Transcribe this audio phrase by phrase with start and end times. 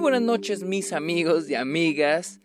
[0.00, 2.40] buenas noches mis amigos y amigas.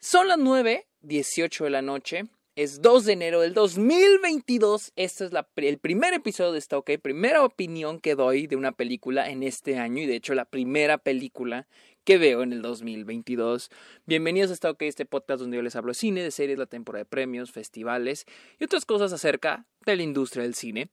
[0.00, 2.24] Son las 9, 18 de la noche.
[2.56, 4.92] Es 2 de enero del 2022.
[4.94, 9.30] Este es el primer episodio de esta OK, primera opinión que doy de una película
[9.30, 11.66] en este año y de hecho la primera película
[12.04, 13.70] que veo en el 2022.
[14.04, 16.66] Bienvenidos a esta OK, este podcast donde yo les hablo de cine, de series, la
[16.66, 18.26] temporada de premios, festivales
[18.60, 20.90] y otras cosas acerca de la industria del cine.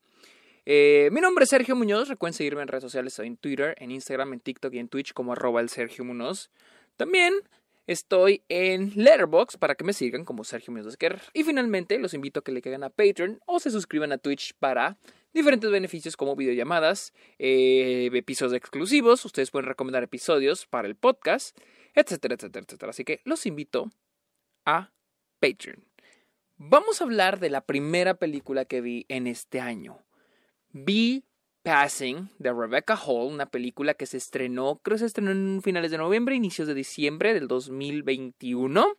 [0.66, 2.08] Eh, mi nombre es Sergio Muñoz.
[2.08, 3.18] Recuerden seguirme en redes sociales.
[3.20, 6.52] En Twitter, en Instagram, en TikTok y en Twitch como arroba el Sergio Muñoz.
[6.98, 7.34] También
[7.88, 10.98] estoy en Letterboxd para que me sigan como Sergio Muñoz
[11.34, 14.54] Y finalmente los invito a que le caigan a Patreon o se suscriban a Twitch
[14.60, 14.98] para
[15.34, 19.26] diferentes beneficios como videollamadas, eh, episodios exclusivos.
[19.26, 21.58] Ustedes pueden recomendar episodios para el podcast,
[21.96, 22.90] etcétera, etcétera, etcétera.
[22.92, 23.90] Así que los invito
[24.66, 24.92] a
[25.40, 25.84] Patreon.
[26.58, 29.98] Vamos a hablar de la primera película que vi en este año.
[30.74, 31.24] Vi
[31.64, 35.92] Passing de Rebecca Hall, una película que se estrenó, creo que se estrenó en finales
[35.92, 38.98] de noviembre, inicios de diciembre del 2021,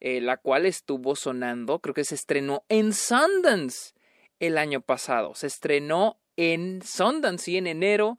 [0.00, 3.94] eh, la cual estuvo sonando, creo que se estrenó en Sundance
[4.40, 5.34] el año pasado.
[5.34, 8.18] Se estrenó en Sundance, y en enero.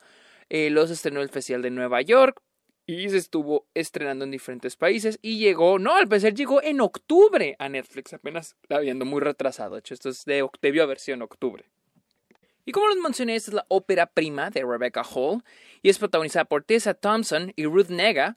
[0.49, 2.41] Eh, se estrenó el Festival de Nueva York
[2.85, 7.57] y se estuvo estrenando en diferentes países y llegó, no, al parecer llegó en octubre
[7.59, 9.75] a Netflix, apenas la viendo muy retrasado.
[9.75, 11.66] De hecho, esto es de octavio versión octubre.
[12.67, 15.41] Y como les mencioné, esta es la ópera prima de Rebecca Hall
[15.81, 18.35] y es protagonizada por Tessa Thompson y Ruth Nega,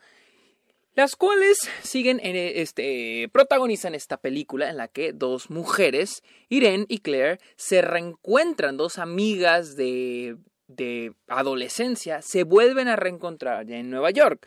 [0.94, 6.98] las cuales siguen en este protagonizan esta película en la que dos mujeres, Irene y
[6.98, 10.36] Claire, se reencuentran, dos amigas de,
[10.68, 14.46] de adolescencia, se vuelven a reencontrar ya en Nueva York.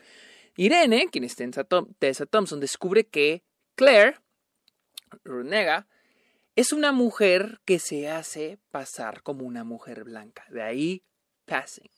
[0.56, 3.42] Irene, quien es Tessa Thompson, descubre que
[3.74, 4.16] Claire,
[5.24, 5.86] Ruth Nega,
[6.56, 10.44] es una mujer que se hace pasar como una mujer blanca.
[10.50, 11.02] De ahí
[11.46, 11.90] passing.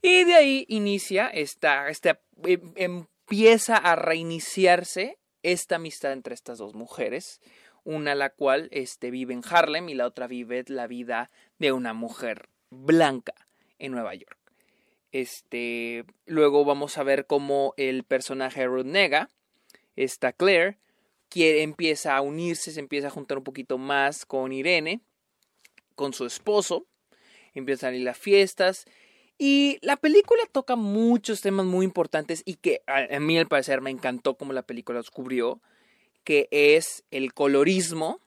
[0.00, 6.74] Y de ahí inicia esta, esta em, empieza a reiniciarse esta amistad entre estas dos
[6.74, 7.40] mujeres.
[7.84, 11.92] Una la cual este, vive en Harlem y la otra vive la vida de una
[11.94, 13.34] mujer blanca
[13.78, 14.38] en Nueva York.
[15.10, 19.28] Este, luego vamos a ver cómo el personaje Ruth Nega,
[19.96, 20.78] esta Claire,
[21.36, 25.00] empieza a unirse, se empieza a juntar un poquito más con Irene,
[25.94, 26.86] con su esposo,
[27.54, 28.86] empiezan a ir las fiestas.
[29.38, 33.90] Y la película toca muchos temas muy importantes y que a, mí al parecer me
[33.90, 35.60] encantó como la película descubrió,
[36.22, 38.20] que es el colorismo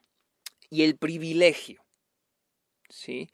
[0.69, 1.83] y el privilegio.
[2.89, 3.29] ¿Sí?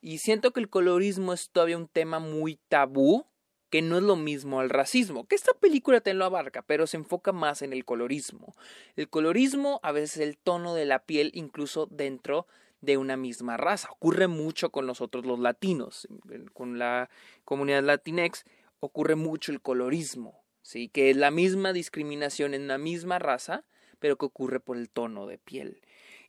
[0.00, 3.24] Y siento que el colorismo es todavía un tema muy tabú
[3.72, 6.98] que no es lo mismo al racismo, que esta película te lo abarca, pero se
[6.98, 8.54] enfoca más en el colorismo.
[8.96, 12.46] El colorismo, a veces el tono de la piel, incluso dentro
[12.82, 13.88] de una misma raza.
[13.90, 16.06] Ocurre mucho con nosotros los latinos,
[16.52, 17.08] con la
[17.46, 18.44] comunidad latinex,
[18.78, 20.90] ocurre mucho el colorismo, ¿sí?
[20.90, 23.64] que es la misma discriminación en una misma raza,
[24.00, 25.80] pero que ocurre por el tono de piel.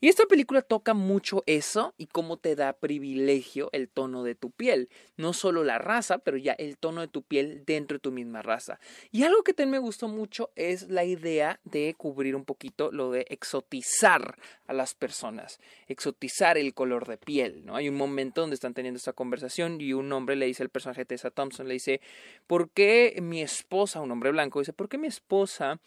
[0.03, 4.51] Y esta película toca mucho eso y cómo te da privilegio el tono de tu
[4.51, 4.89] piel.
[5.15, 8.41] No solo la raza, pero ya el tono de tu piel dentro de tu misma
[8.41, 8.81] raza.
[9.13, 13.11] Y algo que también me gustó mucho es la idea de cubrir un poquito lo
[13.11, 14.37] de exotizar
[14.67, 17.65] a las personas, exotizar el color de piel.
[17.65, 17.77] ¿no?
[17.77, 21.05] Hay un momento donde están teniendo esta conversación y un hombre le dice al personaje
[21.05, 22.01] Tessa Thompson, le dice,
[22.45, 25.79] ¿por qué mi esposa, un hombre blanco, dice, ¿por qué mi esposa...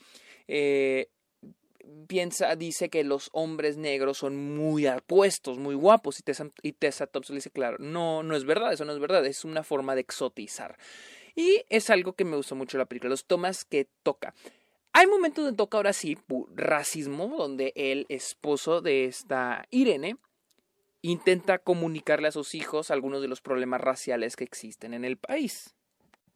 [0.48, 1.08] Eh,
[2.06, 7.34] piensa, dice que los hombres negros son muy apuestos, muy guapos, y Tessa, y Thompson
[7.34, 10.02] le dice, claro, no, no es verdad, eso no es verdad, es una forma de
[10.02, 10.78] exotizar.
[11.34, 14.34] Y es algo que me gustó mucho la película, los tomas que toca.
[14.92, 16.16] Hay momentos donde toca ahora sí
[16.54, 20.16] racismo, donde el esposo de esta Irene
[21.02, 25.75] intenta comunicarle a sus hijos algunos de los problemas raciales que existen en el país.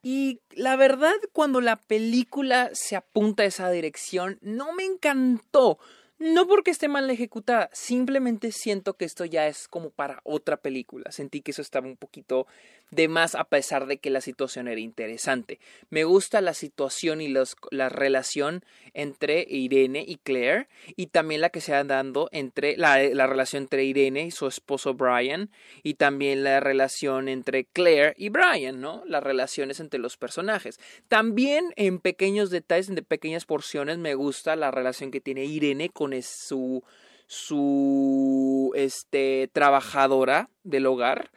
[0.03, 5.79] Y la verdad, cuando la película se apunta a esa dirección, no me encantó.
[6.21, 11.11] No porque esté mal ejecutada, simplemente siento que esto ya es como para otra película.
[11.13, 12.47] Sentí que eso estaba un poquito
[12.91, 15.61] de más a pesar de que la situación era interesante.
[15.89, 17.33] Me gusta la situación y
[17.71, 18.65] la relación
[18.95, 23.63] entre Irene y Claire y también la que se ha dando entre la, la relación
[23.63, 25.51] entre Irene y su esposo Brian
[25.83, 29.05] y también la relación entre Claire y Brian, ¿no?
[29.07, 30.81] Las relaciones entre los personajes.
[31.09, 36.10] También en pequeños detalles, en pequeñas porciones me gusta la relación que tiene Irene con
[36.23, 36.83] su
[37.27, 41.31] su este trabajadora del hogar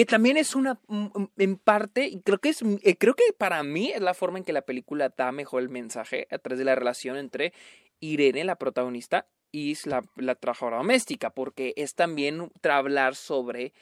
[0.00, 3.34] que también es una, mm, mm, en parte, y creo que es, eh, creo que
[3.36, 6.58] para mí es la forma en que la película da mejor el mensaje a través
[6.58, 7.52] de la relación entre
[8.00, 13.72] Irene, la protagonista, y la, la trabajadora doméstica, porque es también hablar sobre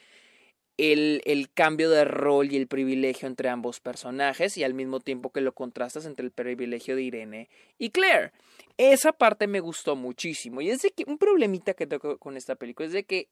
[0.77, 5.31] el, el, cambio de rol y el privilegio entre ambos personajes y al mismo tiempo
[5.31, 7.49] que lo contrastas entre el privilegio de Irene
[7.79, 8.33] y Claire.
[8.79, 12.55] Esa parte me gustó muchísimo y es de que un problemita que tengo con esta
[12.55, 13.29] película es de que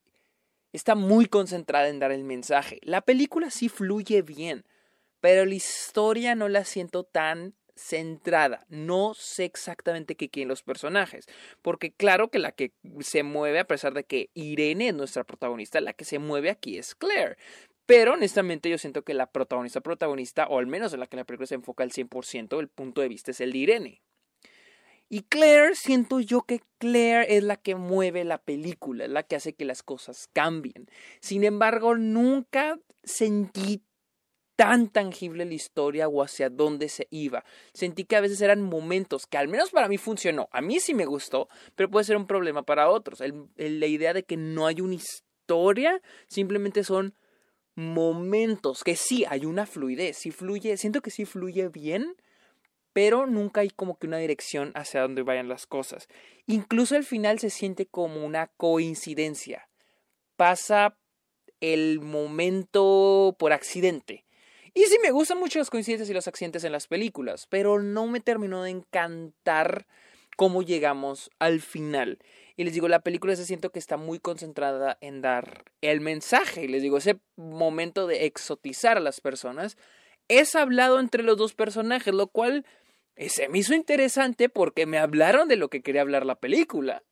[0.72, 2.81] está muy concentrada en dar el mensaje.
[2.82, 4.64] La película sí fluye bien,
[5.20, 8.66] pero la historia no la siento tan centrada.
[8.69, 11.26] No sé exactamente qué quieren los personajes.
[11.62, 15.81] Porque claro que la que se mueve, a pesar de que Irene es nuestra protagonista,
[15.81, 17.37] la que se mueve aquí es Claire.
[17.84, 21.25] Pero honestamente yo siento que la protagonista protagonista, o al menos en la que la
[21.25, 24.02] película se enfoca al 100%, el punto de vista es el de Irene.
[25.08, 29.37] Y Claire, siento yo que Claire es la que mueve la película, es la que
[29.37, 30.88] hace que las cosas cambien.
[31.20, 33.82] Sin embargo, nunca sentí
[34.56, 37.44] tan tangible la historia o hacia dónde se iba.
[37.73, 40.49] Sentí que a veces eran momentos que al menos para mí funcionó.
[40.50, 43.20] A mí sí me gustó, pero puede ser un problema para otros.
[43.20, 47.14] la idea de que no hay una historia, simplemente son
[47.76, 52.17] momentos que sí hay una fluidez, sí fluye, siento que sí fluye bien,
[52.96, 56.08] pero nunca hay como que una dirección hacia dónde vayan las cosas.
[56.46, 59.69] Incluso al final se siente como una coincidencia.
[60.37, 60.96] Pasa
[61.60, 64.25] el momento por accidente.
[64.72, 68.06] Y sí me gustan mucho las coincidencias y los accidentes en las películas, pero no
[68.06, 69.87] me terminó de encantar
[70.38, 72.19] cómo llegamos al final.
[72.56, 76.64] Y les digo, la película se siento que está muy concentrada en dar el mensaje.
[76.64, 79.76] Y les digo, ese momento de exotizar a las personas
[80.28, 82.64] es hablado entre los dos personajes, lo cual
[83.16, 87.02] se me hizo interesante porque me hablaron de lo que quería hablar la película.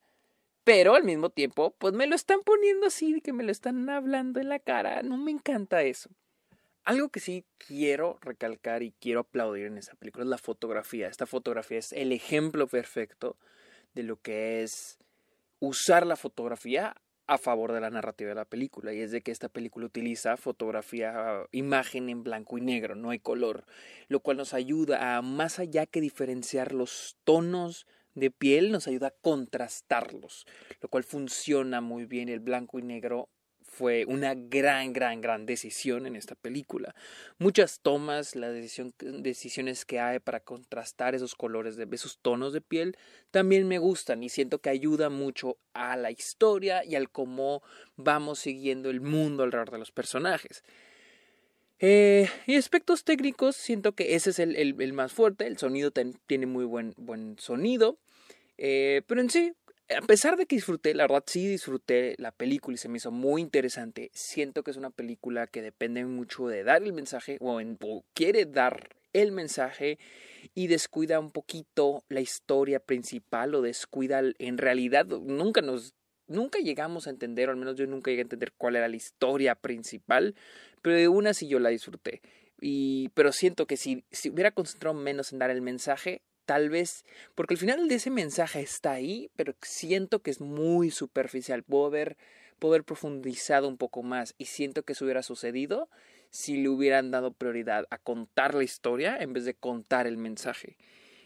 [0.65, 4.41] Pero al mismo tiempo, pues me lo están poniendo así, que me lo están hablando
[4.41, 5.03] en la cara.
[5.03, 6.11] No me encanta eso.
[6.85, 11.09] Algo que sí quiero recalcar y quiero aplaudir en esta película es la fotografía.
[11.09, 13.37] Esta fotografía es el ejemplo perfecto
[13.95, 14.99] de lo que es
[15.61, 16.95] usar la fotografía
[17.27, 20.37] a favor de la narrativa de la película y es de que esta película utiliza
[20.37, 23.65] fotografía, imagen en blanco y negro, no hay color,
[24.09, 29.09] lo cual nos ayuda a más allá que diferenciar los tonos de piel, nos ayuda
[29.09, 30.47] a contrastarlos,
[30.81, 33.29] lo cual funciona muy bien el blanco y negro
[33.75, 36.95] fue una gran, gran, gran decisión en esta película.
[37.39, 42.97] Muchas tomas, las decisiones que hay para contrastar esos colores, de, esos tonos de piel,
[43.31, 47.63] también me gustan y siento que ayuda mucho a la historia y al cómo
[47.97, 50.63] vamos siguiendo el mundo alrededor de los personajes.
[51.81, 55.47] Eh, y aspectos técnicos, siento que ese es el, el, más fuerte.
[55.47, 57.99] El sonido tiene muy buen, buen sonido.
[58.57, 59.53] Eh, pero en sí,
[59.91, 63.11] a pesar de que disfruté, la verdad sí disfruté la película y se me hizo
[63.11, 67.61] muy interesante, siento que es una película que depende mucho de dar el mensaje o,
[68.15, 69.99] quiere dar el mensaje
[70.55, 75.95] y descuida un poquito la historia principal o descuida en realidad nunca nos
[76.27, 78.97] nunca llegamos a entender o al menos yo nunca llegué a entender cuál era la
[78.97, 80.35] historia principal
[80.85, 82.21] pero de una sí yo la disfruté.
[82.61, 87.05] Y pero siento que si, si hubiera concentrado menos en dar el mensaje tal vez,
[87.35, 91.63] porque el final de ese mensaje está ahí, pero siento que es muy superficial.
[91.63, 92.17] Puedo haber,
[92.85, 95.91] profundizado un poco más y siento que eso hubiera sucedido
[96.31, 100.79] si le hubieran dado prioridad a contar la historia en vez de contar el mensaje.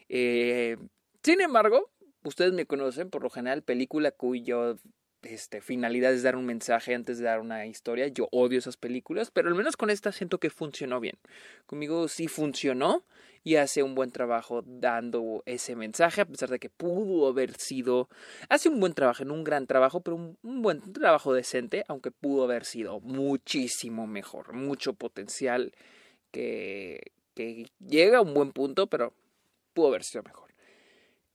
[0.09, 0.76] Eh,
[1.23, 1.91] sin embargo,
[2.25, 4.79] ustedes me conocen, por lo general, película cuyo
[5.23, 8.09] este, finalidad es dar un mensaje antes de dar una historia.
[8.09, 11.19] Yo odio esas películas, pero al menos con esta siento que funcionó bien.
[11.67, 13.05] Conmigo sí funcionó
[13.44, 18.08] y hace un buen trabajo dando ese mensaje, a pesar de que pudo haber sido,
[18.48, 22.44] hace un buen trabajo, en un gran trabajo, pero un, buen trabajo decente, aunque pudo
[22.44, 25.72] haber sido muchísimo mejor, mucho potencial
[26.31, 27.01] que
[27.79, 29.15] llega a un buen punto, pero
[29.72, 30.47] pudo haber sido mejor.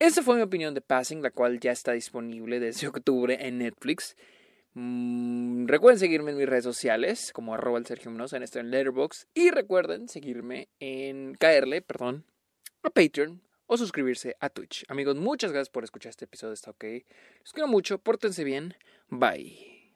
[0.04, 4.18] Esa fue mi opinión de Passing, la cual ya está disponible desde octubre en Netflix.
[4.74, 8.70] Mm, recuerden seguirme en mis redes sociales como arroba el Sergio Munoz en esto en
[8.70, 12.26] Letterboxd y recuerden seguirme en caerle, perdón,
[12.82, 14.84] a Patreon o suscribirse a Twitch.
[14.90, 16.54] Amigos, muchas gracias por escuchar este episodio.
[16.54, 16.84] Está ok.
[17.40, 18.76] Los quiero mucho, pórtense bien.
[19.08, 19.94] Bye.